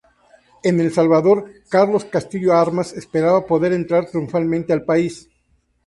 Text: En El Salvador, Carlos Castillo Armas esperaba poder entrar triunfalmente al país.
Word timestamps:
En 0.63 0.79
El 0.79 0.91
Salvador, 0.91 1.51
Carlos 1.69 2.05
Castillo 2.05 2.55
Armas 2.55 2.91
esperaba 2.93 3.45
poder 3.45 3.71
entrar 3.71 4.07
triunfalmente 4.09 4.73
al 4.73 4.83
país. 4.83 5.29